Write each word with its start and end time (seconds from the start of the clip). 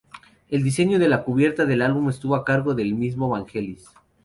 El 0.49 0.63
diseño 0.63 0.97
de 0.97 1.07
la 1.07 1.23
cubierta 1.23 1.65
del 1.67 1.83
álbum 1.83 2.09
estuvo 2.09 2.33
a 2.33 2.43
cargo 2.43 2.73
del 2.73 2.95
mismo 2.95 3.29
Vangelis. 3.29 3.85